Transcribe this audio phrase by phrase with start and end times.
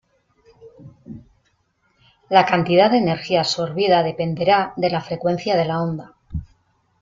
[2.27, 6.15] La cantidad de energía absorbida dependerá de la frecuencia de la onda.